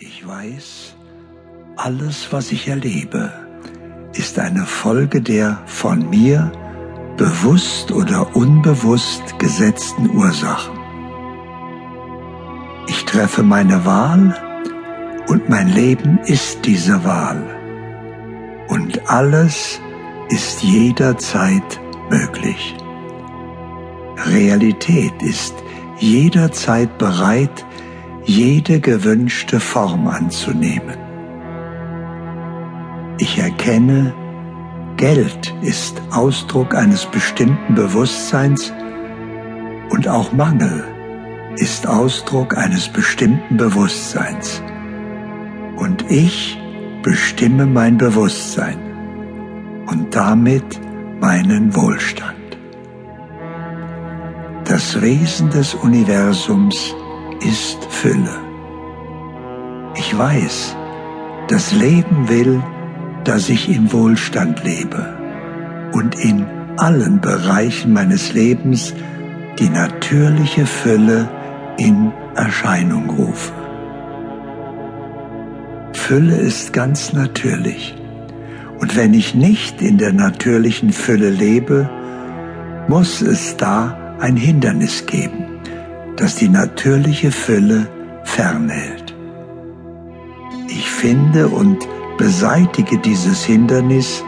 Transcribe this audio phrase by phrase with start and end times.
[0.00, 0.96] Ich weiß,
[1.76, 3.32] alles, was ich erlebe,
[4.12, 6.50] ist eine Folge der von mir
[7.16, 10.76] bewusst oder unbewusst gesetzten Ursachen.
[12.88, 14.34] Ich treffe meine Wahl
[15.28, 17.44] und mein Leben ist diese Wahl.
[18.68, 19.80] Und alles
[20.28, 21.80] ist jederzeit
[22.10, 22.74] möglich.
[24.26, 25.54] Realität ist
[26.00, 27.64] jederzeit bereit,
[28.24, 30.96] jede gewünschte Form anzunehmen.
[33.18, 34.14] Ich erkenne,
[34.96, 38.72] Geld ist Ausdruck eines bestimmten Bewusstseins
[39.90, 40.84] und auch Mangel
[41.56, 44.62] ist Ausdruck eines bestimmten Bewusstseins.
[45.76, 46.58] Und ich
[47.02, 48.78] bestimme mein Bewusstsein
[49.86, 50.80] und damit
[51.20, 52.34] meinen Wohlstand.
[54.64, 56.94] Das Wesen des Universums
[57.44, 58.40] ist Fülle.
[59.96, 60.76] Ich weiß,
[61.48, 62.62] das Leben will,
[63.24, 65.16] dass ich im Wohlstand lebe
[65.92, 68.94] und in allen Bereichen meines Lebens
[69.58, 71.28] die natürliche Fülle
[71.76, 73.52] in Erscheinung rufe.
[75.92, 77.94] Fülle ist ganz natürlich.
[78.80, 81.88] Und wenn ich nicht in der natürlichen Fülle lebe,
[82.88, 85.44] muss es da ein Hindernis geben,
[86.16, 87.88] das die natürliche Fülle
[88.24, 89.14] fernhält.
[90.68, 91.86] Ich finde und
[92.18, 94.24] beseitige dieses Hindernis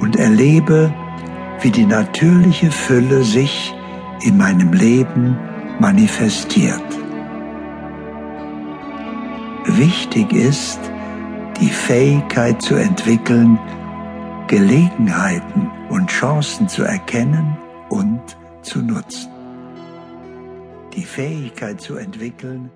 [0.00, 0.92] und erlebe,
[1.60, 3.74] wie die natürliche Fülle sich
[4.22, 5.36] in meinem Leben
[5.78, 6.82] manifestiert.
[9.64, 10.80] Wichtig ist,
[11.60, 13.58] die Fähigkeit zu entwickeln,
[14.48, 17.56] Gelegenheiten und Chancen zu erkennen
[17.88, 18.20] und
[18.62, 19.31] zu nutzen.
[20.94, 22.70] Die Fähigkeit zu entwickeln,